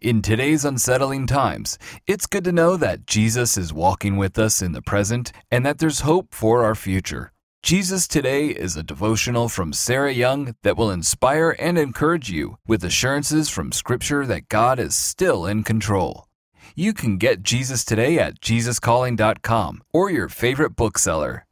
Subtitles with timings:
[0.00, 4.72] In today's unsettling times, it's good to know that Jesus is walking with us in
[4.72, 7.32] the present and that there's hope for our future.
[7.62, 12.84] Jesus Today is a devotional from Sarah Young that will inspire and encourage you with
[12.84, 16.26] assurances from Scripture that God is still in control.
[16.74, 21.45] You can get Jesus Today at JesusCalling.com or your favorite bookseller.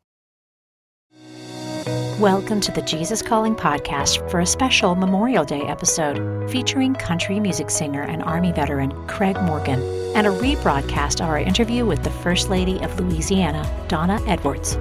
[2.20, 7.70] Welcome to the Jesus Calling podcast for a special Memorial Day episode featuring country music
[7.70, 9.80] singer and Army veteran Craig Morgan
[10.14, 14.76] and a rebroadcast of our interview with the First Lady of Louisiana, Donna Edwards.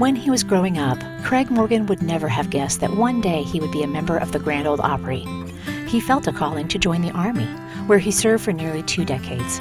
[0.00, 3.60] When he was growing up, Craig Morgan would never have guessed that one day he
[3.60, 5.24] would be a member of the Grand Ole Opry.
[5.86, 7.48] He felt a calling to join the Army,
[7.86, 9.60] where he served for nearly two decades.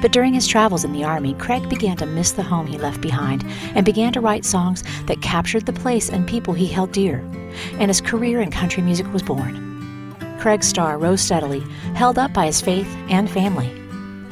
[0.00, 3.00] But during his travels in the Army, Craig began to miss the home he left
[3.00, 3.44] behind
[3.74, 7.18] and began to write songs that captured the place and people he held dear.
[7.72, 9.64] And his career in country music was born.
[10.38, 11.60] Craig's star rose steadily,
[11.94, 13.74] held up by his faith and family.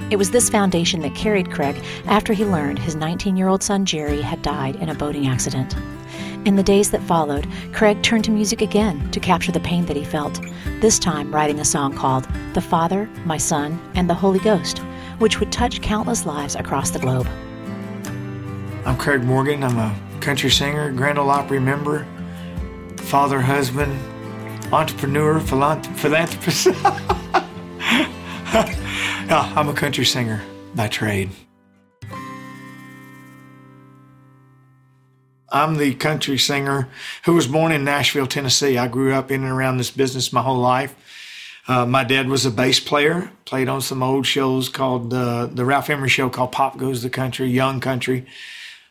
[0.09, 3.85] It was this foundation that carried Craig after he learned his 19 year old son
[3.85, 5.75] Jerry had died in a boating accident.
[6.47, 9.97] In the days that followed, Craig turned to music again to capture the pain that
[9.97, 10.41] he felt,
[10.81, 14.79] this time writing a song called The Father, My Son, and the Holy Ghost,
[15.19, 17.27] which would touch countless lives across the globe.
[18.85, 19.65] I'm Craig Morgan.
[19.65, 22.07] I'm a country singer, Grand Ole Opry member,
[22.99, 23.99] father, husband,
[24.73, 26.69] entrepreneur, philanthropist.
[29.29, 30.41] I'm a country singer
[30.77, 31.31] by trade.
[35.57, 36.89] I'm the country singer
[37.25, 38.77] who was born in Nashville, Tennessee.
[38.77, 40.95] I grew up in and around this business my whole life.
[41.67, 45.65] Uh, my dad was a bass player, played on some old shows called uh, the
[45.65, 48.27] Ralph Emery Show called Pop Goes the Country, Young Country.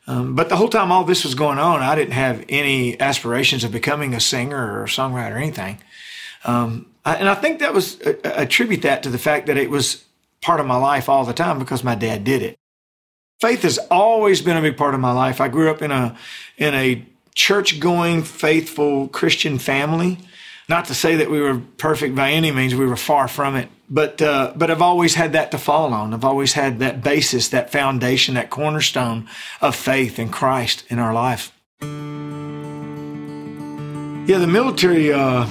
[0.07, 3.63] Um, but the whole time all this was going on, I didn't have any aspirations
[3.63, 5.77] of becoming a singer or a songwriter or anything.
[6.43, 9.69] Um, I, and I think that was uh, attribute that to the fact that it
[9.69, 10.03] was
[10.41, 12.57] part of my life all the time because my dad did it.
[13.41, 15.41] Faith has always been a big part of my life.
[15.41, 16.17] I grew up in a
[16.57, 20.19] in a church going, faithful Christian family.
[20.67, 23.69] Not to say that we were perfect by any means, we were far from it.
[23.89, 26.13] But uh, but I've always had that to fall on.
[26.13, 29.27] I've always had that basis, that foundation, that cornerstone
[29.61, 31.51] of faith in Christ in our life.
[34.27, 35.47] Yeah, the military uh,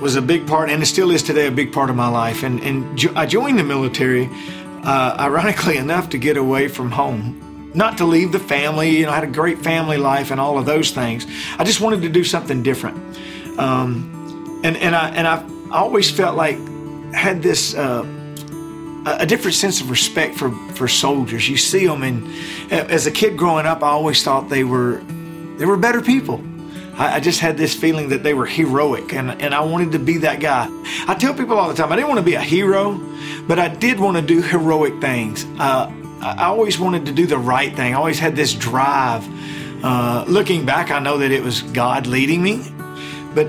[0.00, 2.42] was a big part, and it still is today, a big part of my life.
[2.42, 4.30] And, and jo- I joined the military,
[4.84, 7.72] uh, ironically enough, to get away from home.
[7.74, 10.58] Not to leave the family, you know, I had a great family life and all
[10.58, 11.26] of those things.
[11.58, 12.96] I just wanted to do something different.
[13.58, 16.56] Um, and, and, I, and I always felt like
[17.12, 18.04] had this uh,
[19.06, 21.48] a different sense of respect for, for soldiers.
[21.48, 22.26] You see them, and
[22.72, 25.02] as a kid growing up, I always thought they were
[25.56, 26.42] they were better people.
[26.96, 29.98] I, I, just had this feeling that they were heroic, and, and I wanted to
[29.98, 30.68] be that guy.
[31.08, 33.00] I tell people all the time, I didn't want to be a hero,
[33.46, 35.44] but I did want to do heroic things.
[35.58, 37.94] Uh, I always wanted to do the right thing.
[37.94, 39.28] I always had this drive.
[39.84, 42.64] Uh, looking back, I know that it was God leading me,
[43.34, 43.48] but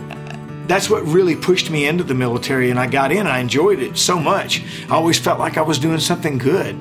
[0.67, 3.27] that's what really pushed me into the military, and I got in.
[3.27, 4.63] I enjoyed it so much.
[4.89, 6.75] I always felt like I was doing something good.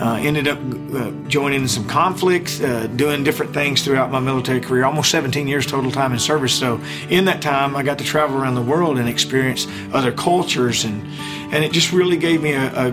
[0.00, 0.58] Uh, ended up
[0.94, 4.84] uh, joining in some conflicts, uh, doing different things throughout my military career.
[4.84, 6.52] Almost 17 years total time in service.
[6.52, 10.84] So in that time, I got to travel around the world and experience other cultures,
[10.84, 11.06] and
[11.54, 12.90] and it just really gave me a, a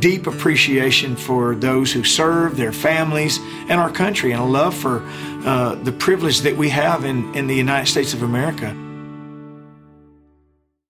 [0.00, 3.38] deep appreciation for those who serve, their families,
[3.68, 5.02] and our country, and a love for
[5.46, 8.76] uh, the privilege that we have in in the United States of America.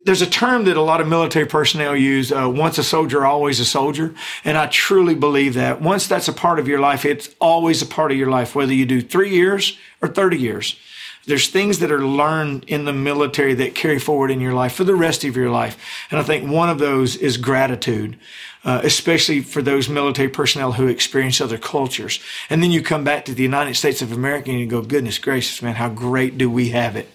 [0.05, 3.61] There's a term that a lot of military personnel use uh, once a soldier, always
[3.61, 4.15] a soldier.
[4.45, 5.81] And I truly believe that.
[5.81, 8.75] Once that's a part of your life, it's always a part of your life, whether
[8.75, 10.77] you do three years or 30 years.
[11.25, 14.83] There's things that are learned in the military that carry forward in your life for
[14.83, 15.79] the rest of your life.
[16.11, 18.19] And I think one of those is gratitude,
[18.65, 22.19] uh, especially for those military personnel who experience other cultures.
[22.51, 25.19] And then you come back to the United States of America and you go, goodness
[25.19, 27.09] gracious, man, how great do we have it?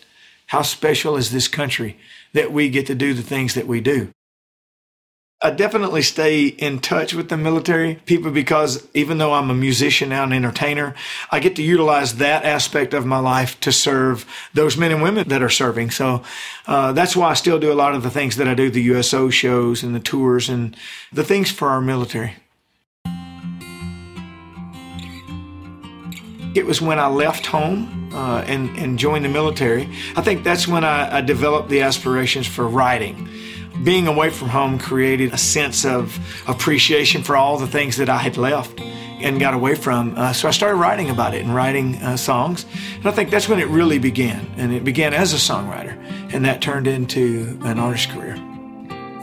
[0.47, 1.97] How special is this country
[2.33, 4.11] that we get to do the things that we do?
[5.39, 10.11] I definitely stay in touch with the military people because even though I'm a musician
[10.11, 10.95] and an entertainer,
[11.29, 14.25] I get to utilize that aspect of my life to serve
[14.55, 15.91] those men and women that are serving.
[15.91, 16.23] So
[16.65, 18.81] uh, that's why I still do a lot of the things that I do, the
[18.81, 20.75] USO shows and the tours and
[21.13, 22.33] the things for our military.
[26.57, 29.83] It was when I left home uh, and, and joined the military.
[30.15, 33.29] I think that's when I, I developed the aspirations for writing.
[33.83, 36.17] Being away from home created a sense of
[36.47, 38.81] appreciation for all the things that I had left.
[39.19, 40.13] and got away from.
[40.15, 42.65] Uh, so I started writing about it and writing uh, songs.
[42.95, 44.45] And I think that's when it really began.
[44.57, 45.97] And it began as a songwriter,
[46.33, 48.35] and that turned into an artist career.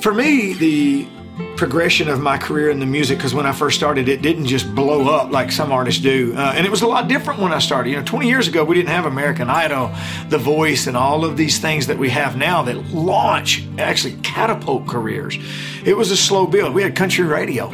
[0.00, 1.06] For me, the
[1.56, 4.74] progression of my career in the music because when I first started, it didn't just
[4.74, 6.34] blow up like some artists do.
[6.36, 7.90] Uh, and it was a lot different when I started.
[7.90, 9.92] You know, 20 years ago, we didn't have American Idol,
[10.28, 14.86] The Voice, and all of these things that we have now that launch, actually catapult
[14.86, 15.38] careers.
[15.84, 16.74] It was a slow build.
[16.74, 17.70] We had country radio.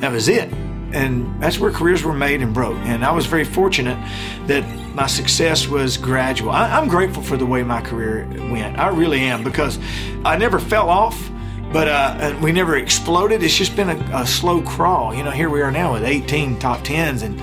[0.00, 0.52] That was it.
[0.92, 2.76] And that's where careers were made and broke.
[2.78, 3.98] And I was very fortunate
[4.46, 6.50] that my success was gradual.
[6.50, 8.78] I, I'm grateful for the way my career went.
[8.78, 9.78] I really am because
[10.24, 11.30] I never fell off
[11.74, 13.42] but uh, we never exploded.
[13.42, 15.12] It's just been a, a, slow crawl.
[15.12, 17.36] You know, here we are now with 18 top tens and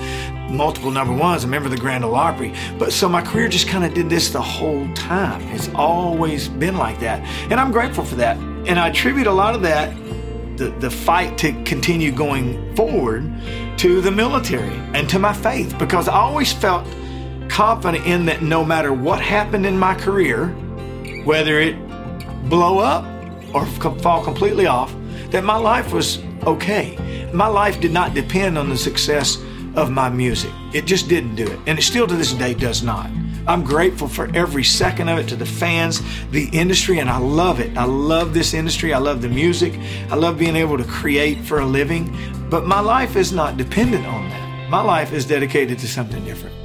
[0.50, 1.44] multiple number ones.
[1.44, 2.54] I remember the Grand Ole Opry.
[2.80, 5.42] But so my career just kind of did this the whole time.
[5.54, 7.20] It's always been like that,
[7.52, 8.38] and I'm grateful for that.
[8.38, 9.94] And I attribute a lot of that,
[10.56, 13.30] the the fight to continue going forward,
[13.80, 16.88] to the military and to my faith, because I always felt
[17.50, 20.48] confident in that no matter what happened in my career,
[21.26, 21.76] whether it
[22.48, 23.04] blow up
[23.54, 24.94] or fall completely off,
[25.30, 26.98] that my life was okay.
[27.34, 29.38] My life did not depend on the success
[29.76, 30.52] of my music.
[30.74, 31.60] It just didn't do it.
[31.68, 33.10] And it still to this day does not.
[33.48, 37.60] I'm grateful for every second of it to the fans, the industry, and I love
[37.60, 37.76] it.
[37.76, 38.94] I love this industry.
[38.94, 39.74] I love the music.
[40.10, 42.16] I love being able to create for a living.
[42.50, 44.70] But my life is not dependent on that.
[44.70, 46.61] My life is dedicated to something different.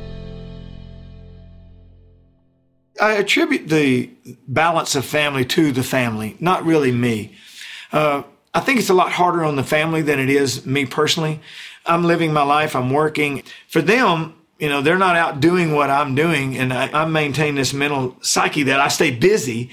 [3.01, 4.11] I attribute the
[4.49, 7.35] balance of family to the family, not really me.
[7.93, 8.23] Uh,
[8.55, 11.41] I think it's a lot harder on the family than it is me personally.
[11.85, 13.43] I'm living my life, I'm working.
[13.69, 17.55] For them, you know, they're not out doing what I'm doing, and I, I maintain
[17.55, 19.71] this mental psyche that I stay busy,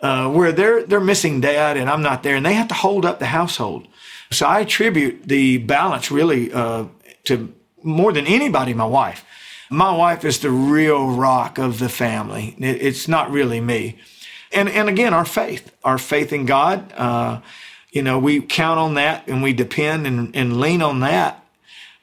[0.00, 3.06] uh, where they're they're missing dad and I'm not there, and they have to hold
[3.06, 3.88] up the household.
[4.30, 6.86] So I attribute the balance really uh,
[7.24, 7.52] to
[7.82, 9.24] more than anybody, my wife.
[9.70, 12.54] My wife is the real rock of the family.
[12.58, 13.98] It's not really me.
[14.52, 17.40] And, and again, our faith, our faith in God, uh,
[17.90, 21.42] you know, we count on that and we depend and, and lean on that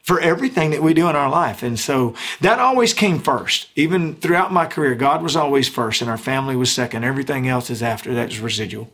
[0.01, 1.63] for everything that we do in our life.
[1.63, 3.69] And so that always came first.
[3.75, 7.05] Even throughout my career, God was always first and our family was second.
[7.05, 8.13] Everything else is after.
[8.13, 8.91] That's residual.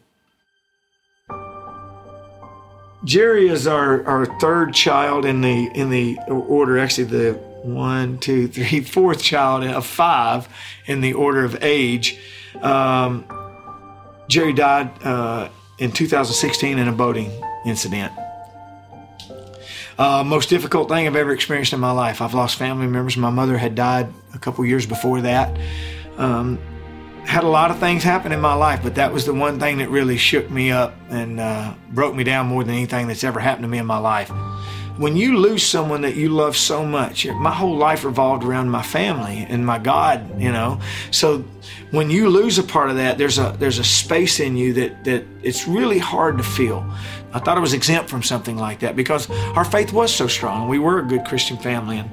[3.04, 8.48] Jerry is our, our third child in the in the order, actually the one, two,
[8.48, 10.48] three, fourth child of five
[10.86, 12.18] in the order of age.
[12.62, 13.26] Um,
[14.28, 17.32] Jerry died uh, in 2016 in a boating
[17.66, 18.12] incident.
[19.98, 22.22] Uh, most difficult thing I've ever experienced in my life.
[22.22, 23.18] I've lost family members.
[23.18, 25.60] My mother had died a couple years before that.
[26.18, 26.58] Um,
[27.26, 29.80] had a lot of things happen in my life, but that was the one thing
[29.80, 33.40] that really shook me up and uh, broke me down more than anything that's ever
[33.40, 34.32] happened to me in my life
[35.00, 38.84] when you lose someone that you love so much, my whole life revolved around my
[38.84, 40.82] family and my God, you know.
[41.10, 41.46] So
[41.92, 45.06] when you lose a part of that, there's a there's a space in you that
[45.06, 46.86] that it's really hard to feel.
[47.32, 50.68] I thought I was exempt from something like that because our faith was so strong.
[50.68, 52.10] We were a good Christian family, and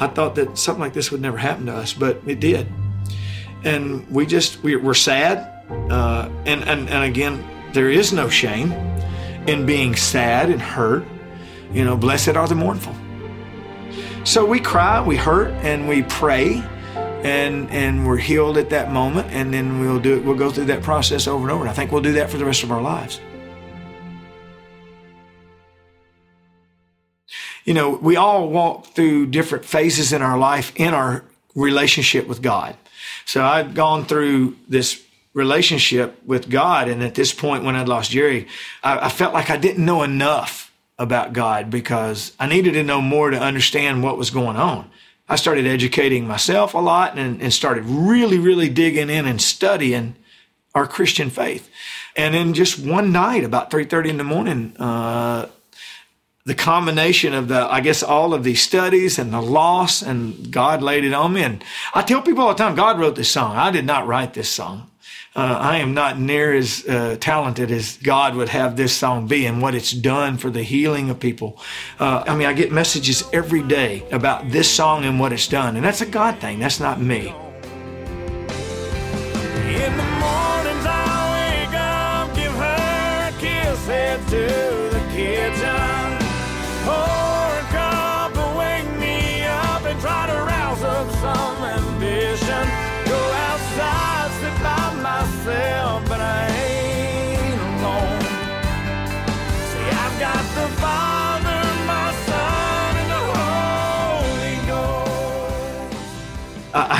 [0.00, 2.66] I thought that something like this would never happen to us, but it did.
[3.64, 5.36] And we just we, are sad,
[5.90, 7.44] uh, and and and again,
[7.74, 8.72] there is no shame
[9.46, 11.04] in being sad and hurt
[11.72, 12.94] you know, blessed are the mournful.
[14.24, 16.62] So we cry, we hurt, and we pray,
[17.24, 20.24] and and we're healed at that moment, and then we'll do it.
[20.24, 21.62] We'll go through that process over and over.
[21.62, 23.20] And I think we'll do that for the rest of our lives.
[27.64, 31.24] You know, we all walk through different phases in our life in our
[31.54, 32.76] relationship with God.
[33.26, 35.02] So I'd gone through this
[35.34, 38.48] relationship with God, and at this point, when I'd lost Jerry,
[38.82, 40.69] I, I felt like I didn't know enough
[41.00, 44.88] about God because I needed to know more to understand what was going on.
[45.28, 50.14] I started educating myself a lot and, and started really, really digging in and studying
[50.74, 51.70] our Christian faith.
[52.14, 55.46] And then just one night, about 3.30 in the morning, uh,
[56.44, 60.82] the combination of the, I guess, all of these studies and the loss, and God
[60.82, 61.42] laid it on me.
[61.42, 61.64] And
[61.94, 63.56] I tell people all the time, God wrote this song.
[63.56, 64.90] I did not write this song
[65.36, 69.46] uh, I am not near as uh, talented as God would have this song be
[69.46, 71.60] and what it's done for the healing of people.
[72.00, 75.76] Uh, I mean, I get messages every day about this song and what it's done,
[75.76, 76.58] and that's a God thing.
[76.58, 77.28] That's not me.
[79.68, 81.10] In the mornings I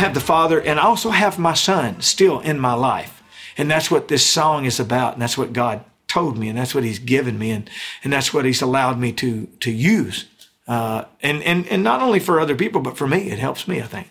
[0.00, 3.22] have the Father and I also have my Son still in my life.
[3.56, 5.14] And that's what this song is about.
[5.14, 6.48] And that's what God told me.
[6.48, 7.50] And that's what He's given me.
[7.50, 7.70] And,
[8.02, 10.26] and that's what He's allowed me to, to use.
[10.66, 13.80] Uh, and, and, and not only for other people, but for me, it helps me,
[13.80, 14.08] I think.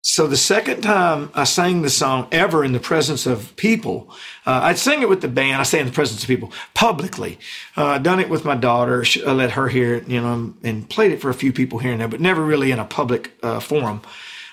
[0.00, 4.08] So the second time I sang the song ever in the presence of people,
[4.46, 5.60] uh, I'd sing it with the band.
[5.60, 7.38] I say in the presence of people publicly.
[7.76, 9.04] Uh, done it with my daughter.
[9.26, 11.92] I let her hear it, you know, and played it for a few people here
[11.92, 14.00] and there, but never really in a public uh, forum.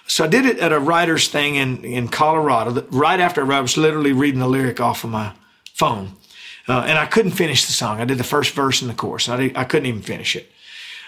[0.07, 2.85] So I did it at a writer's thing in, in Colorado.
[2.91, 5.33] Right after I was literally reading the lyric off of my
[5.73, 6.13] phone.
[6.67, 8.01] Uh, and I couldn't finish the song.
[8.01, 9.29] I did the first verse in the chorus.
[9.29, 10.51] I, I couldn't even finish it.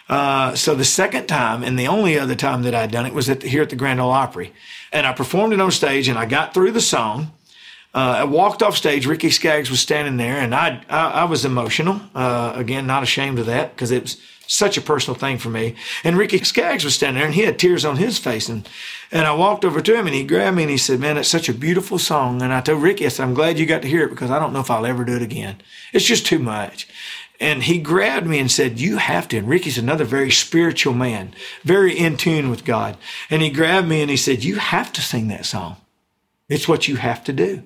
[0.09, 3.29] Uh, so the second time and the only other time that I'd done it was
[3.29, 4.53] at the, here at the Grand Ole Opry.
[4.91, 7.31] And I performed it on stage and I got through the song.
[7.93, 9.05] Uh, I walked off stage.
[9.05, 11.99] Ricky Skaggs was standing there and I, I, I was emotional.
[12.15, 15.75] Uh, again, not ashamed of that because it was such a personal thing for me.
[16.03, 18.49] And Ricky Skaggs was standing there and he had tears on his face.
[18.49, 18.67] And,
[19.11, 21.27] and I walked over to him and he grabbed me and he said, man, it's
[21.27, 22.41] such a beautiful song.
[22.41, 24.39] And I told Ricky, I said, I'm glad you got to hear it because I
[24.39, 25.57] don't know if I'll ever do it again.
[25.93, 26.87] It's just too much.
[27.39, 29.37] And he grabbed me and said, You have to.
[29.37, 32.97] And Ricky's another very spiritual man, very in tune with God.
[33.29, 35.77] And he grabbed me and he said, You have to sing that song.
[36.49, 37.63] It's what you have to do.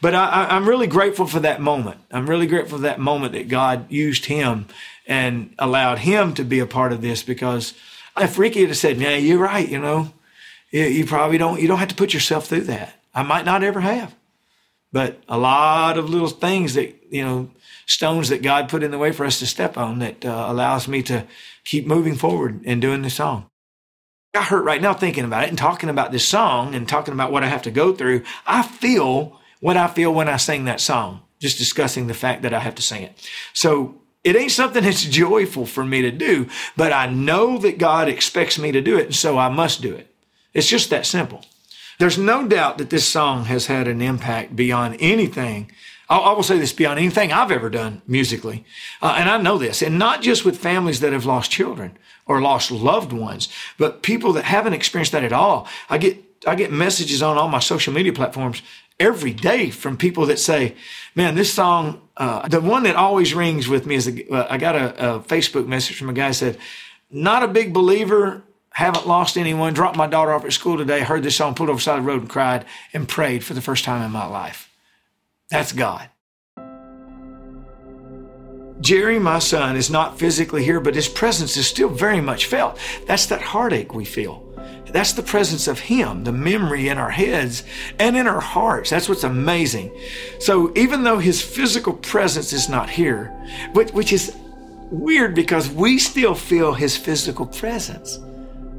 [0.00, 2.00] But I, am really grateful for that moment.
[2.10, 4.66] I'm really grateful for that moment that God used him
[5.08, 7.74] and allowed him to be a part of this because
[8.16, 10.12] if Ricky had said, Yeah, you're right, you know,
[10.70, 12.94] you probably don't, you don't have to put yourself through that.
[13.14, 14.14] I might not ever have.
[14.92, 17.50] But a lot of little things that, you know,
[17.86, 20.88] stones that God put in the way for us to step on that uh, allows
[20.88, 21.26] me to
[21.64, 23.46] keep moving forward and doing the song.
[24.34, 27.32] I hurt right now thinking about it and talking about this song and talking about
[27.32, 28.24] what I have to go through.
[28.46, 32.54] I feel what I feel when I sing that song, just discussing the fact that
[32.54, 33.30] I have to sing it.
[33.52, 38.08] So it ain't something that's joyful for me to do, but I know that God
[38.08, 40.12] expects me to do it, and so I must do it.
[40.54, 41.44] It's just that simple.
[41.98, 45.70] There's no doubt that this song has had an impact beyond anything
[46.08, 48.64] I will say this beyond anything I've ever done musically.
[49.02, 52.40] Uh, and I know this, and not just with families that have lost children or
[52.40, 55.68] lost loved ones, but people that haven't experienced that at all.
[55.90, 58.62] I get, I get messages on all my social media platforms
[59.00, 60.74] every day from people that say,
[61.14, 64.58] man, this song, uh, the one that always rings with me is, a, uh, I
[64.58, 66.58] got a, a Facebook message from a guy said,
[67.10, 71.22] not a big believer, haven't lost anyone, dropped my daughter off at school today, heard
[71.22, 73.60] this song, pulled over the side of the road and cried and prayed for the
[73.60, 74.70] first time in my life.
[75.50, 76.10] That's God.
[78.80, 82.78] Jerry, my son, is not physically here, but his presence is still very much felt.
[83.06, 84.44] That's that heartache we feel.
[84.92, 87.62] That's the presence of Him, the memory in our heads
[87.98, 88.90] and in our hearts.
[88.90, 89.94] That's what's amazing.
[90.38, 93.26] So even though His physical presence is not here,
[93.74, 94.34] which is
[94.90, 98.18] weird because we still feel His physical presence.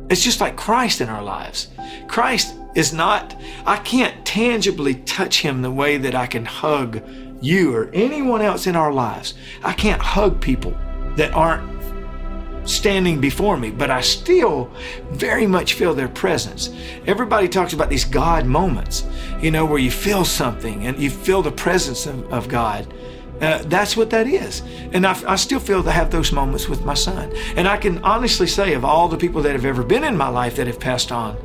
[0.10, 1.68] It's just like Christ in our lives.
[2.08, 7.02] Christ is not, I can't tangibly touch him the way that I can hug
[7.42, 9.34] you or anyone else in our lives.
[9.64, 10.76] I can't hug people
[11.16, 11.80] that aren't
[12.70, 14.72] standing before me, but I still
[15.12, 16.70] very much feel their presence.
[17.08, 19.06] Everybody talks about these God moments,
[19.42, 22.92] you know, where you feel something and you feel the presence of, of God.
[23.42, 24.62] Uh, that's what that is.
[24.92, 27.32] And I, I still feel to have those moments with my son.
[27.56, 30.28] And I can honestly say, of all the people that have ever been in my
[30.28, 31.38] life that have passed on,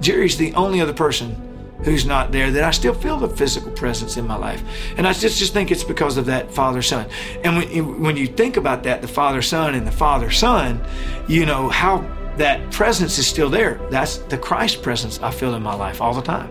[0.00, 1.49] Jerry's the only other person
[1.84, 4.62] who's not there that I still feel the physical presence in my life.
[4.96, 7.08] And I just, just think it's because of that father son.
[7.42, 10.84] And when, when you think about that, the father son and the father son,
[11.28, 11.98] you know, how
[12.36, 13.80] that presence is still there.
[13.90, 16.50] That's the Christ presence I feel in my life all the time.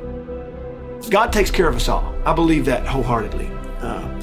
[1.10, 2.14] God takes care of us all.
[2.26, 3.50] I believe that wholeheartedly.
[3.82, 4.20] Uh,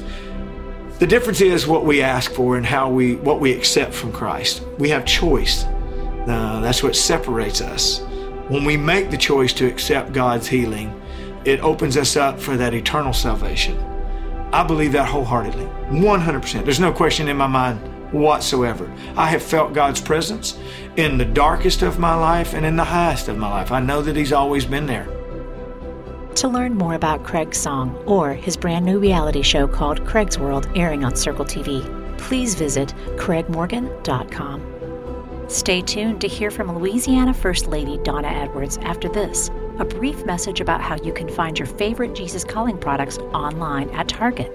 [0.99, 4.63] the difference is what we ask for and how we what we accept from Christ.
[4.77, 5.63] We have choice.
[5.65, 8.01] Uh, that's what separates us.
[8.49, 11.01] When we make the choice to accept God's healing,
[11.43, 13.77] it opens us up for that eternal salvation.
[14.53, 16.63] I believe that wholeheartedly, 100%.
[16.63, 17.79] There's no question in my mind
[18.13, 18.89] whatsoever.
[19.17, 20.57] I have felt God's presence
[20.95, 23.73] in the darkest of my life and in the highest of my life.
[23.73, 25.07] I know that He's always been there.
[26.35, 30.69] To learn more about Craig's song or his brand new reality show called Craig's World
[30.75, 31.83] airing on Circle TV,
[32.17, 34.76] please visit craigmorgan.com.
[35.47, 39.49] Stay tuned to hear from Louisiana First Lady Donna Edwards after this
[39.79, 44.07] a brief message about how you can find your favorite Jesus Calling products online at
[44.09, 44.51] Target.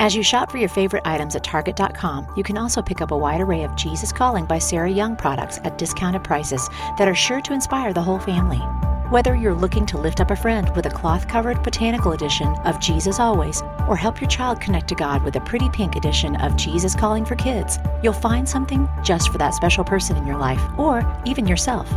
[0.00, 3.16] As you shop for your favorite items at Target.com, you can also pick up a
[3.16, 7.40] wide array of Jesus Calling by Sarah Young products at discounted prices that are sure
[7.40, 8.62] to inspire the whole family.
[9.10, 12.78] Whether you're looking to lift up a friend with a cloth covered botanical edition of
[12.78, 16.56] Jesus Always, or help your child connect to God with a pretty pink edition of
[16.56, 20.60] Jesus Calling for Kids, you'll find something just for that special person in your life,
[20.76, 21.90] or even yourself.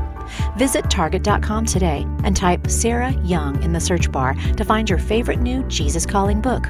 [0.56, 5.41] Visit Target.com today and type Sarah Young in the search bar to find your favorite
[5.41, 6.65] new Jesus Calling book.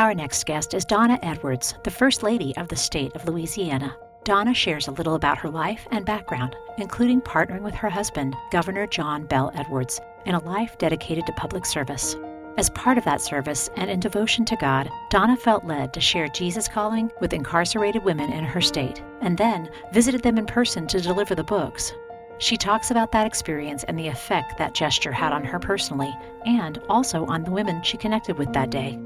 [0.00, 3.94] Our next guest is Donna Edwards, the First Lady of the state of Louisiana.
[4.24, 8.86] Donna shares a little about her life and background, including partnering with her husband, Governor
[8.86, 12.16] John Bell Edwards, in a life dedicated to public service.
[12.56, 16.28] As part of that service and in devotion to God, Donna felt led to share
[16.28, 21.02] Jesus calling with incarcerated women in her state, and then visited them in person to
[21.02, 21.92] deliver the books.
[22.38, 26.16] She talks about that experience and the effect that gesture had on her personally,
[26.46, 28.98] and also on the women she connected with that day.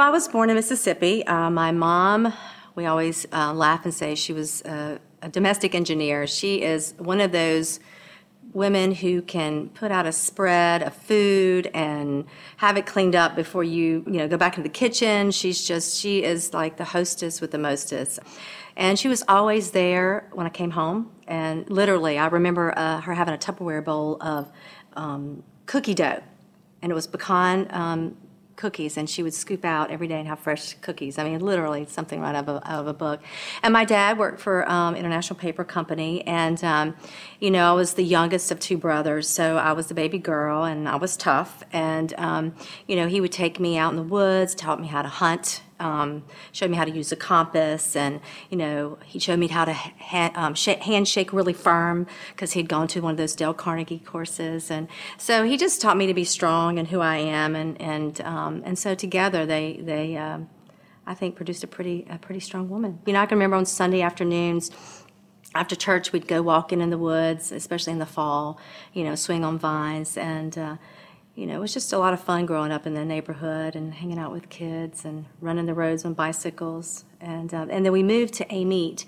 [0.00, 1.26] I was born in Mississippi.
[1.26, 2.32] Uh, my mom,
[2.74, 6.26] we always uh, laugh and say she was a, a domestic engineer.
[6.26, 7.80] She is one of those
[8.52, 12.24] women who can put out a spread of food and
[12.56, 15.96] have it cleaned up before you you know go back into the kitchen she's just
[15.96, 18.18] she is like the hostess with the mostest
[18.76, 23.14] and she was always there when i came home and literally i remember uh, her
[23.14, 24.50] having a tupperware bowl of
[24.94, 26.20] um, cookie dough
[26.82, 28.16] and it was pecan um,
[28.60, 31.18] cookies, and she would scoop out every day and have fresh cookies.
[31.18, 33.20] I mean, literally something right out of a, out of a book.
[33.62, 36.94] And my dad worked for um, International Paper Company, and um,
[37.40, 40.64] you know, I was the youngest of two brothers, so I was the baby girl,
[40.64, 41.64] and I was tough.
[41.72, 42.54] And um,
[42.86, 45.62] you know, he would take me out in the woods, taught me how to hunt
[45.80, 48.20] um, showed me how to use a compass, and
[48.50, 52.68] you know, he showed me how to ha- um, sh- handshake really firm because he'd
[52.68, 56.14] gone to one of those Dale Carnegie courses, and so he just taught me to
[56.14, 60.16] be strong and who I am, and and um, and so together they they.
[60.16, 60.48] Um,
[61.06, 63.00] I think produced a pretty a pretty strong woman.
[63.04, 64.70] You know, I can remember on Sunday afternoons
[65.54, 68.60] after church, we'd go walking in the woods, especially in the fall,
[68.92, 70.16] you know, swing on vines.
[70.16, 70.76] And uh,
[71.40, 73.94] you know, it was just a lot of fun growing up in the neighborhood and
[73.94, 77.06] hanging out with kids and running the roads on bicycles.
[77.18, 79.06] And, uh, and then we moved to Amite,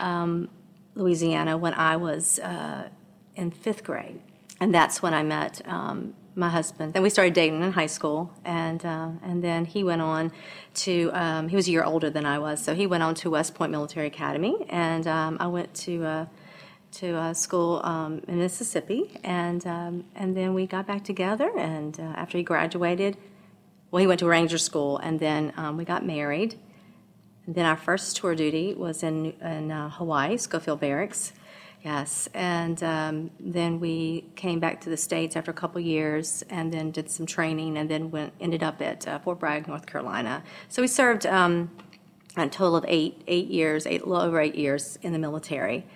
[0.00, 0.48] um,
[0.96, 2.88] Louisiana, when I was uh,
[3.36, 4.20] in fifth grade.
[4.58, 6.94] And that's when I met um, my husband.
[6.94, 10.32] Then we started dating in high school, and uh, and then he went on
[10.74, 13.30] to um, he was a year older than I was, so he went on to
[13.30, 16.26] West Point Military Academy, and um, I went to uh,
[16.92, 21.50] to uh, school um, in Mississippi, and um, and then we got back together.
[21.56, 23.16] And uh, after he graduated,
[23.90, 26.58] well, he went to Ranger School, and then um, we got married.
[27.46, 31.32] And then our first tour duty was in in uh, Hawaii, Schofield Barracks.
[31.84, 36.72] Yes, and um, then we came back to the states after a couple years, and
[36.72, 40.42] then did some training, and then went ended up at uh, Fort Bragg, North Carolina.
[40.68, 41.70] So we served um,
[42.36, 45.86] a total of eight eight years, eight little over eight years in the military.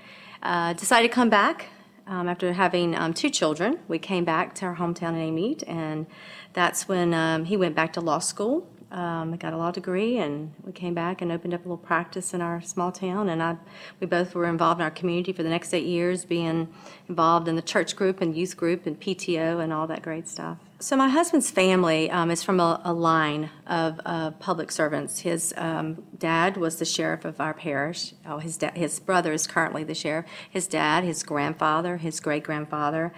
[0.43, 1.69] Uh, decided to come back
[2.09, 3.79] um, after having um, two children.
[3.87, 6.07] We came back to our hometown in Amite, and
[6.53, 8.67] that's when um, he went back to law school.
[8.93, 12.35] Um, got a law degree, and we came back and opened up a little practice
[12.35, 13.31] in our small town.
[13.31, 13.57] And I,
[14.01, 16.69] we both were involved in our community for the next eight years, being
[17.09, 20.59] involved in the church group and youth group and PTO and all that great stuff.
[20.83, 25.21] So my husband's family um, is from a, a line of uh, public servants.
[25.21, 28.15] His um, dad was the sheriff of our parish.
[28.27, 30.27] Oh, his da- his brother is currently the sheriff.
[30.51, 33.13] His dad, his grandfather, his great grandfather,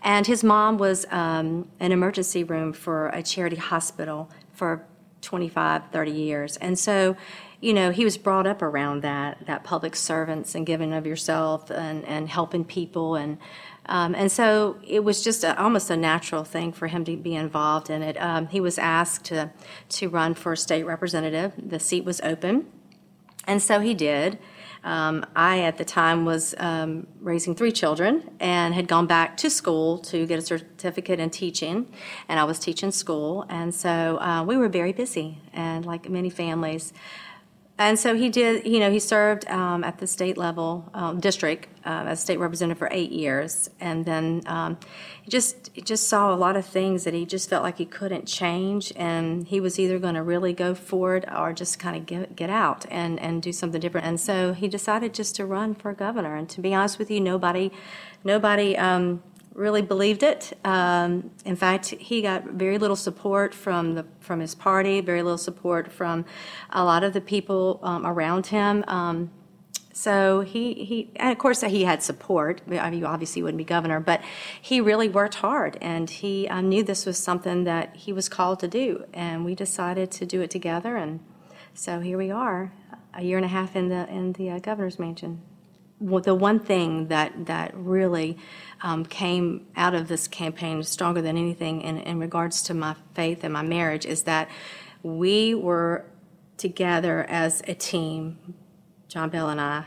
[0.00, 4.84] and his mom was um, an emergency room for a charity hospital for
[5.22, 6.56] 25, 30 years.
[6.58, 7.16] And so,
[7.60, 11.70] you know, he was brought up around that that public servants and giving of yourself
[11.70, 13.38] and, and helping people and
[13.88, 17.34] um, and so it was just a, almost a natural thing for him to be
[17.34, 18.20] involved in it.
[18.20, 19.50] Um, he was asked to,
[19.88, 21.54] to run for state representative.
[21.56, 22.66] The seat was open,
[23.46, 24.38] and so he did.
[24.88, 29.50] Um, I, at the time, was um, raising three children and had gone back to
[29.50, 31.92] school to get a certificate in teaching,
[32.26, 36.30] and I was teaching school, and so uh, we were very busy, and like many
[36.30, 36.94] families.
[37.80, 41.68] And so he did, you know, he served um, at the state level um, district
[41.86, 43.70] uh, as state representative for eight years.
[43.78, 44.78] And then um,
[45.22, 47.84] he just he just saw a lot of things that he just felt like he
[47.86, 48.92] couldn't change.
[48.96, 52.50] And he was either going to really go forward or just kind of get, get
[52.50, 54.08] out and, and do something different.
[54.08, 56.34] And so he decided just to run for governor.
[56.34, 57.70] And to be honest with you, nobody,
[58.24, 59.22] nobody um,
[59.58, 60.56] really believed it.
[60.64, 65.38] Um, in fact, he got very little support from the from his party, very little
[65.38, 66.24] support from
[66.70, 68.84] a lot of the people um, around him.
[68.88, 69.30] Um,
[69.92, 72.62] so he, he and of course he had support.
[72.70, 74.22] I mean, obviously he wouldn't be governor, but
[74.62, 78.60] he really worked hard, and he um, knew this was something that he was called
[78.60, 81.20] to do, and we decided to do it together and
[81.78, 82.72] so here we are,
[83.14, 85.42] a year and a half in the in the uh, governor's mansion.
[86.00, 88.38] The one thing that that really
[88.82, 93.42] um, came out of this campaign stronger than anything in, in regards to my faith
[93.42, 94.48] and my marriage is that
[95.02, 96.04] we were
[96.56, 98.54] together as a team,
[99.08, 99.86] John Bell and I.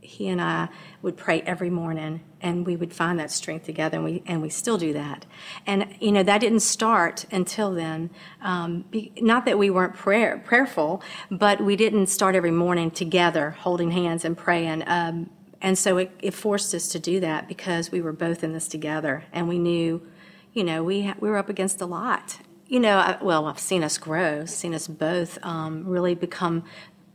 [0.00, 0.68] He and I
[1.00, 4.48] would pray every morning, and we would find that strength together, and we and we
[4.48, 5.26] still do that.
[5.64, 8.10] And you know that didn't start until then.
[8.40, 13.50] Um, be, not that we weren't prayer prayerful, but we didn't start every morning together,
[13.50, 14.82] holding hands and praying.
[14.88, 15.30] Um,
[15.62, 18.68] and so it, it forced us to do that because we were both in this
[18.68, 20.06] together, and we knew,
[20.52, 22.38] you know, we we were up against a lot,
[22.72, 26.64] you know, I, well, I've seen us grow, seen us both um, really become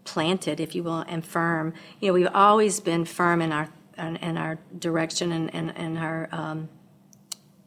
[0.04, 1.74] planted, if you will, and firm.
[2.00, 6.30] You know, we've always been firm in our in, our direction and, and, and our
[6.32, 6.70] um,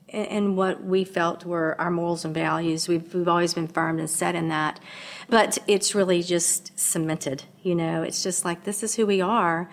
[0.08, 2.86] and what we felt were our morals and values.
[2.86, 4.78] We've, we've always been firm and set in that.
[5.28, 9.68] But it's really just cemented, you know, it's just like this is who we are.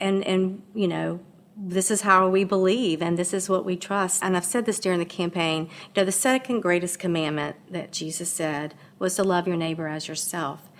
[0.00, 1.20] And, and you know,
[1.56, 4.22] this is how we believe and this is what we trust.
[4.24, 5.64] And I've said this during the campaign.
[5.64, 10.08] You know, the second greatest commandment that Jesus said was to love your neighbor as
[10.08, 10.70] yourself.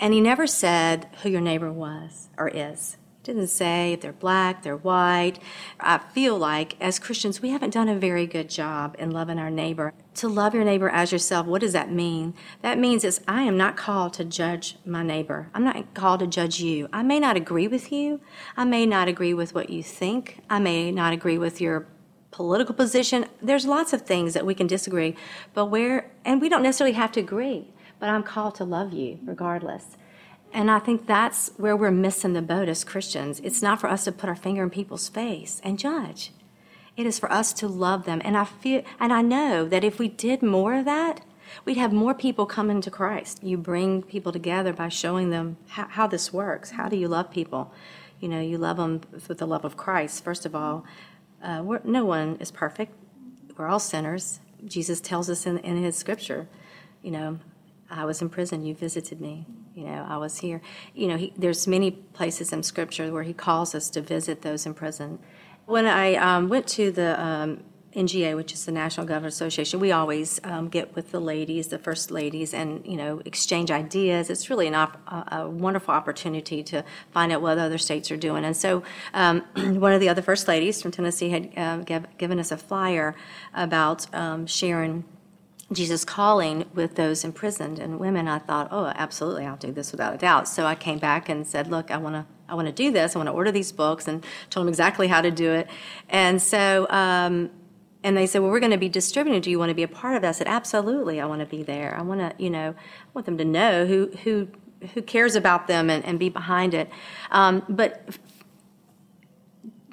[0.00, 4.62] And he never said who your neighbor was or is didn't say if they're black,
[4.62, 5.40] they're white.
[5.80, 9.50] I feel like as Christians, we haven't done a very good job in loving our
[9.50, 9.92] neighbor.
[10.16, 12.32] To love your neighbor as yourself, what does that mean?
[12.62, 15.50] That means is I am not called to judge my neighbor.
[15.52, 16.88] I'm not called to judge you.
[16.90, 18.22] I may not agree with you.
[18.56, 20.40] I may not agree with what you think.
[20.48, 21.86] I may not agree with your
[22.30, 23.26] political position.
[23.42, 25.16] There's lots of things that we can disagree,
[25.52, 29.18] but where, and we don't necessarily have to agree, but I'm called to love you
[29.22, 29.98] regardless.
[30.50, 33.40] And I think that's where we're missing the boat as Christians.
[33.40, 36.32] It's not for us to put our finger in people's face and judge.
[36.96, 38.22] It is for us to love them.
[38.24, 41.20] And I feel and I know that if we did more of that,
[41.64, 43.42] we'd have more people coming to Christ.
[43.42, 46.70] You bring people together by showing them how, how this works.
[46.72, 47.72] How do you love people?
[48.20, 50.24] You know, you love them with the love of Christ.
[50.24, 50.84] First of all,
[51.42, 52.92] uh, no one is perfect.
[53.56, 54.40] We're all sinners.
[54.64, 56.48] Jesus tells us in, in his scripture,
[57.02, 57.38] you know,
[57.90, 59.46] I was in prison, you visited me.
[59.74, 60.62] You know, I was here.
[60.94, 64.64] You know, he, there's many places in Scripture where he calls us to visit those
[64.64, 65.18] in prison.
[65.66, 69.90] When I um, went to the um, NGA, which is the National Governors Association, we
[69.90, 74.30] always um, get with the ladies, the first ladies, and you know exchange ideas.
[74.30, 75.00] It's really an op-
[75.32, 78.44] a wonderful opportunity to find out what other states are doing.
[78.44, 82.38] And so, um, one of the other first ladies from Tennessee had uh, give, given
[82.38, 83.16] us a flyer
[83.54, 85.04] about um, sharing
[85.72, 90.14] Jesus calling with those imprisoned and women, I thought, oh, absolutely, I'll do this without
[90.14, 90.46] a doubt.
[90.46, 93.14] So I came back and said, look, I want to, I want to do this.
[93.14, 95.68] I want to order these books, and told them exactly how to do it.
[96.08, 97.50] And so, um,
[98.02, 99.40] and they said, well, we're going to be distributing.
[99.40, 100.28] Do you want to be a part of that?
[100.28, 101.96] I said, absolutely, I want to be there.
[101.98, 104.48] I want to, you know, I want them to know who who
[104.94, 106.90] who cares about them and, and be behind it.
[107.30, 108.16] Um, but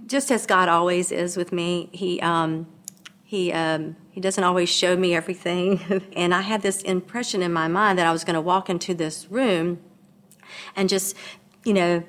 [0.05, 2.21] just as God always is with me, He.
[2.21, 2.67] Um,
[3.33, 7.67] he um, he doesn't always show me everything, and I had this impression in my
[7.67, 9.79] mind that I was going to walk into this room
[10.75, 11.15] and just,
[11.65, 12.03] you know,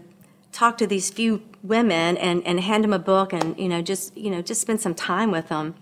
[0.55, 4.17] talk to these few women and, and hand them a book and you know just
[4.17, 5.75] you know just spend some time with them.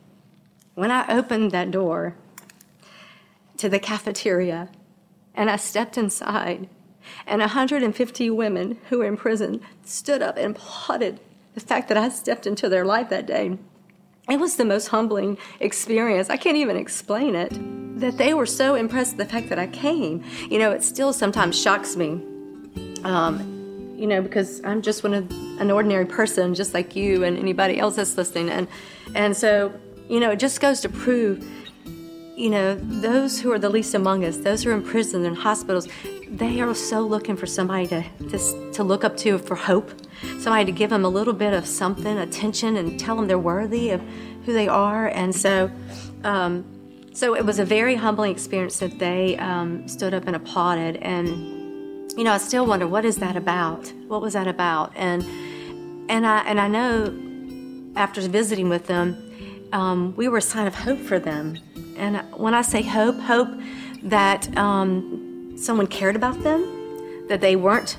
[0.74, 2.16] When I opened that door
[3.58, 4.70] to the cafeteria,
[5.34, 6.68] and I stepped inside,
[7.26, 11.20] and 150 women who were in prison stood up and applauded
[11.54, 13.58] the fact that I stepped into their life that day
[14.30, 16.30] it was the most humbling experience.
[16.30, 17.50] I can't even explain it.
[17.98, 20.24] That they were so impressed with the fact that I came.
[20.48, 22.22] You know, it still sometimes shocks me.
[23.04, 23.61] Um,
[24.02, 27.78] you know, because I'm just one of an ordinary person, just like you and anybody
[27.78, 28.66] else that's listening, and
[29.14, 29.72] and so
[30.08, 31.46] you know, it just goes to prove,
[32.36, 35.36] you know, those who are the least among us, those who are in prison and
[35.36, 35.86] hospitals,
[36.28, 39.92] they are so looking for somebody to to, to look up to for hope
[40.40, 43.90] somebody to give them a little bit of something, attention, and tell them they're worthy
[43.90, 44.00] of
[44.44, 45.06] who they are.
[45.06, 45.70] And so,
[46.24, 46.64] um,
[47.12, 50.96] so it was a very humbling experience that they um, stood up and applauded.
[50.96, 51.61] And
[52.16, 53.92] you know, I still wonder what is that about?
[54.06, 54.92] What was that about?
[54.96, 55.22] And
[56.10, 57.12] and I and I know
[57.96, 61.58] after visiting with them, um, we were a sign of hope for them.
[61.96, 63.48] And when I say hope, hope
[64.02, 67.98] that um, someone cared about them, that they weren't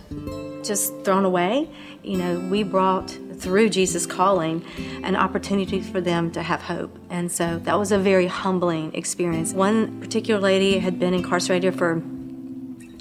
[0.63, 1.69] just thrown away.
[2.04, 4.63] You know, we brought through Jesus calling
[5.04, 6.97] an opportunity for them to have hope.
[7.10, 9.54] And so that was a very humbling experience.
[9.54, 12.02] One particular lady had been incarcerated for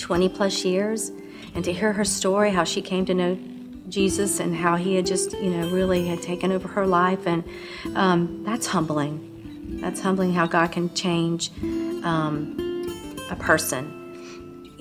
[0.03, 1.11] 20 plus years,
[1.55, 3.39] and to hear her story, how she came to know
[3.89, 7.45] Jesus and how he had just, you know, really had taken over her life, and
[7.95, 9.81] um, that's humbling.
[9.81, 11.51] That's humbling how God can change
[12.05, 12.87] um,
[13.31, 14.03] a person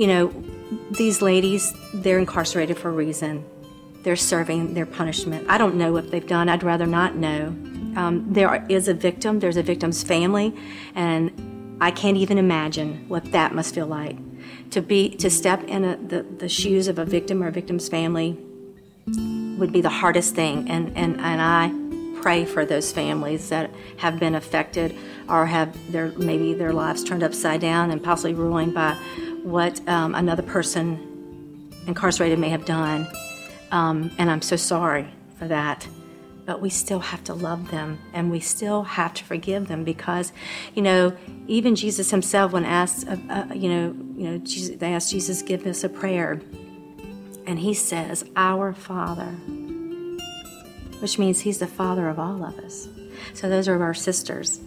[0.01, 0.33] you know,
[0.89, 3.45] these ladies, they're incarcerated for a reason.
[4.01, 5.45] They're serving their punishment.
[5.47, 6.49] I don't know what they've done.
[6.49, 7.55] I'd rather not know.
[7.95, 10.55] Um, there is a victim, there's a victim's family,
[10.95, 14.17] and I can't even imagine what that must feel like.
[14.71, 17.89] To be to step in a, the, the shoes of a victim or a victim's
[17.89, 18.37] family
[19.57, 20.69] would be the hardest thing.
[20.69, 24.95] And, and, and I pray for those families that have been affected
[25.27, 28.93] or have their maybe their lives turned upside down and possibly ruined by
[29.43, 33.07] what um, another person incarcerated may have done.
[33.71, 35.87] Um, and I'm so sorry for that.
[36.45, 40.33] But we still have to love them and we still have to forgive them because,
[40.73, 41.15] you know,
[41.47, 45.41] even Jesus himself, when asked, uh, uh, you know, you know, Jesus, they asked Jesus,
[45.43, 46.41] give us a prayer.
[47.45, 49.31] And he says, Our Father,
[50.99, 52.87] which means he's the Father of all of us.
[53.33, 54.59] So those are our sisters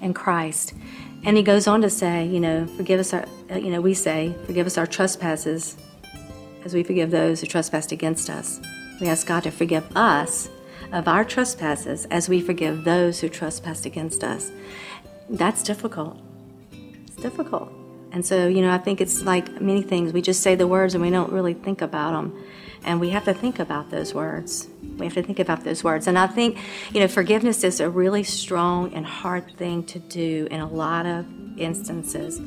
[0.00, 0.74] in Christ.
[1.24, 3.94] And he goes on to say, you know, forgive us our, uh, you know, we
[3.94, 5.76] say, forgive us our trespasses
[6.64, 8.60] as we forgive those who trespass against us.
[9.00, 10.48] We ask God to forgive us
[10.92, 14.50] of our trespasses as we forgive those who trespass against us.
[15.28, 16.18] That's difficult.
[16.72, 17.70] It's difficult.
[18.10, 20.12] And so, you know, I think it's like many things.
[20.12, 22.44] We just say the words and we don't really think about them.
[22.84, 24.68] And we have to think about those words.
[24.96, 26.06] We have to think about those words.
[26.06, 26.58] And I think,
[26.92, 31.04] you know, forgiveness is a really strong and hard thing to do in a lot
[31.04, 31.26] of
[31.58, 32.38] instances.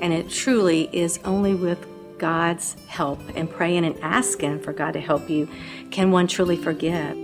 [0.00, 1.84] And it truly is only with
[2.18, 5.48] God's help and praying and asking for God to help you
[5.90, 7.16] can one truly forgive.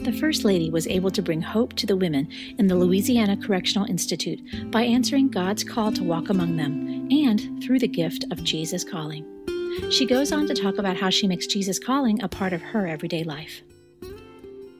[0.00, 3.88] The First Lady was able to bring hope to the women in the Louisiana Correctional
[3.88, 8.84] Institute by answering God's call to walk among them and through the gift of Jesus
[8.84, 9.26] calling.
[9.90, 12.86] She goes on to talk about how she makes Jesus calling a part of her
[12.86, 13.62] everyday life.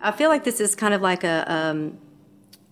[0.01, 1.99] I feel like this is kind of like a, um,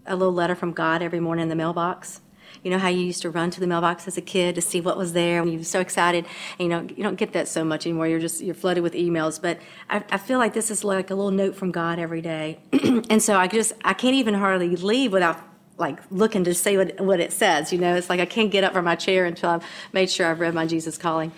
[0.06, 2.20] a little letter from God every morning in the mailbox.
[2.66, 4.80] You know how you used to run to the mailbox as a kid to see
[4.80, 6.26] what was there, and you were so excited.
[6.58, 8.08] And, you know, you don't get that so much anymore.
[8.08, 9.40] You're just you're flooded with emails.
[9.40, 12.58] But I, I feel like this is like a little note from God every day,
[12.72, 15.38] and so I just I can't even hardly leave without
[15.78, 17.72] like looking to see what what it says.
[17.72, 20.26] You know, it's like I can't get up from my chair until I've made sure
[20.26, 21.30] I've read my Jesus calling.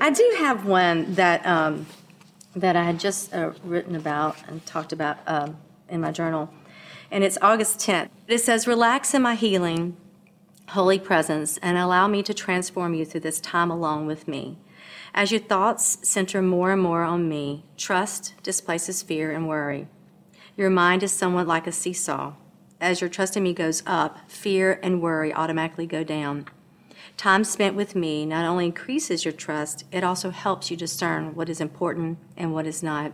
[0.00, 1.86] I do have one that um,
[2.56, 5.56] that I had just uh, written about and talked about um,
[5.88, 6.52] in my journal,
[7.12, 8.08] and it's August 10th.
[8.26, 9.96] It says, "Relax in my healing,
[10.74, 14.58] holy presence, and allow me to transform you through this time alone with me."
[15.14, 19.86] As your thoughts center more and more on me, trust displaces fear and worry.
[20.56, 22.32] Your mind is somewhat like a seesaw.
[22.80, 26.46] As your trust in me goes up, fear and worry automatically go down.
[27.16, 31.48] Time spent with me not only increases your trust, it also helps you discern what
[31.48, 33.12] is important and what is not.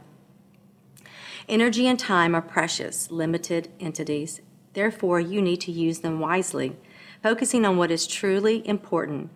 [1.48, 4.40] Energy and time are precious, limited entities.
[4.72, 6.76] Therefore, you need to use them wisely,
[7.22, 9.30] focusing on what is truly important.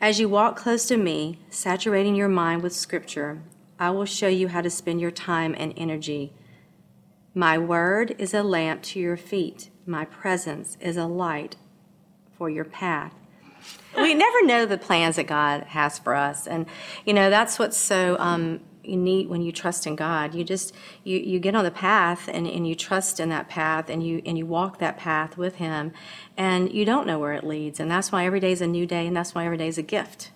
[0.00, 3.42] As you walk close to me, saturating your mind with Scripture,
[3.78, 6.32] I will show you how to spend your time and energy.
[7.34, 11.56] My word is a lamp to your feet, my presence is a light
[12.36, 13.14] for your path
[13.96, 16.66] we never know the plans that God has for us, and
[17.04, 18.60] you know that's what's so um,
[18.96, 20.34] neat when you trust in God.
[20.34, 20.74] You just
[21.04, 24.22] you you get on the path and, and you trust in that path, and you
[24.24, 25.92] and you walk that path with Him,
[26.36, 28.86] and you don't know where it leads, and that's why every day is a new
[28.86, 30.30] day, and that's why every day is a gift.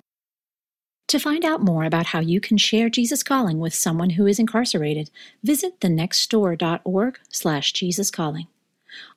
[1.09, 4.39] To find out more about how you can share Jesus Calling with someone who is
[4.39, 5.11] incarcerated,
[5.43, 8.47] visit thenextdoor.org slash Jesus Calling.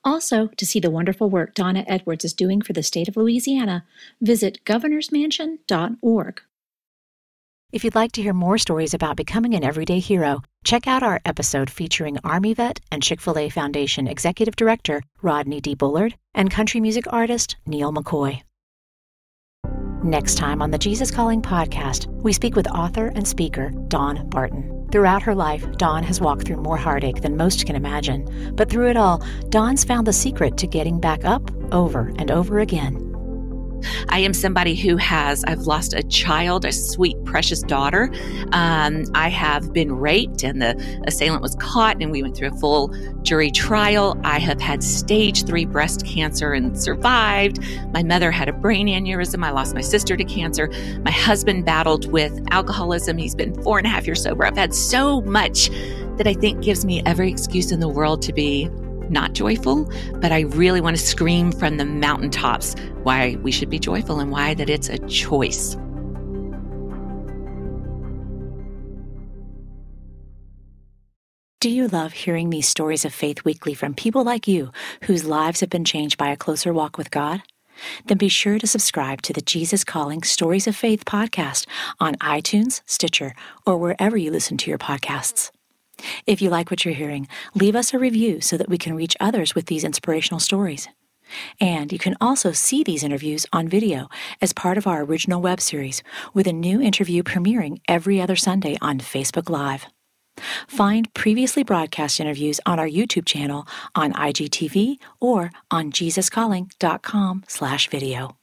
[0.04, 3.84] Also, to see the wonderful work Donna Edwards is doing for the state of Louisiana,
[4.20, 6.42] visit governorsmansion.org.
[7.72, 11.20] If you'd like to hear more stories about becoming an everyday hero, check out our
[11.24, 15.74] episode featuring Army vet and Chick fil A Foundation Executive Director Rodney D.
[15.74, 18.42] Bullard and country music artist Neal McCoy.
[20.04, 24.86] Next time on the Jesus Calling podcast, we speak with author and speaker Dawn Barton.
[24.92, 28.54] Throughout her life, Dawn has walked through more heartache than most can imagine.
[28.54, 32.60] But through it all, Dawn's found the secret to getting back up over and over
[32.60, 33.05] again.
[34.08, 38.10] I am somebody who has, I've lost a child, a sweet, precious daughter.
[38.52, 42.56] Um, I have been raped, and the assailant was caught, and we went through a
[42.58, 44.18] full jury trial.
[44.24, 47.60] I have had stage three breast cancer and survived.
[47.92, 49.44] My mother had a brain aneurysm.
[49.44, 50.70] I lost my sister to cancer.
[51.02, 53.16] My husband battled with alcoholism.
[53.18, 54.46] He's been four and a half years sober.
[54.46, 55.70] I've had so much
[56.16, 58.70] that I think gives me every excuse in the world to be
[59.10, 63.78] not joyful, but I really want to scream from the mountaintops why we should be
[63.78, 65.76] joyful and why that it's a choice.
[71.58, 74.70] Do you love hearing these stories of faith weekly from people like you
[75.02, 77.42] whose lives have been changed by a closer walk with God?
[78.06, 81.66] Then be sure to subscribe to the Jesus Calling Stories of Faith podcast
[81.98, 83.34] on iTunes, Stitcher,
[83.66, 85.50] or wherever you listen to your podcasts.
[86.26, 89.16] If you like what you're hearing, leave us a review so that we can reach
[89.20, 90.88] others with these inspirational stories.
[91.60, 94.08] And you can also see these interviews on video
[94.40, 96.04] as part of our original web series,
[96.34, 99.86] with a new interview premiering every other Sunday on Facebook Live.
[100.68, 108.36] Find previously broadcast interviews on our YouTube channel on IGTV or on jesuscalling.com/video.